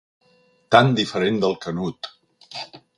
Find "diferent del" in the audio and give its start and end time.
1.01-1.55